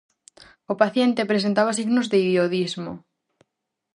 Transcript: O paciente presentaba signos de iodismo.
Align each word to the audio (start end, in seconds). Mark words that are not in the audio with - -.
O 0.71 0.73
paciente 0.81 1.29
presentaba 1.31 1.71
signos 1.79 2.07
de 2.11 2.17
iodismo. 2.33 2.93